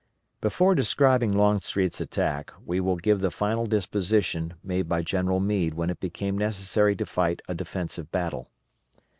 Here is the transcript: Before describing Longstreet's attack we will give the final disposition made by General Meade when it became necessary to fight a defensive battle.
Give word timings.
Before 0.41 0.73
describing 0.73 1.31
Longstreet's 1.31 2.01
attack 2.01 2.51
we 2.65 2.79
will 2.79 2.95
give 2.95 3.21
the 3.21 3.29
final 3.29 3.67
disposition 3.67 4.55
made 4.63 4.89
by 4.89 5.03
General 5.03 5.39
Meade 5.39 5.75
when 5.75 5.91
it 5.91 5.99
became 5.99 6.35
necessary 6.39 6.95
to 6.95 7.05
fight 7.05 7.43
a 7.47 7.53
defensive 7.53 8.11
battle. 8.11 8.49